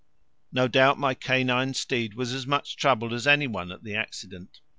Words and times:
No 0.51 0.67
doubt 0.67 0.97
my 0.97 1.13
canine 1.13 1.75
steed 1.75 2.15
was 2.15 2.33
as 2.33 2.47
much 2.47 2.75
troubled 2.75 3.13
as 3.13 3.27
any 3.27 3.45
one 3.45 3.71
at 3.71 3.83
the 3.83 3.93
accident. 3.93 4.59